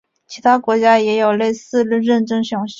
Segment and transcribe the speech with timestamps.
[0.25, 2.67] 其他国家也有类似认证奖项。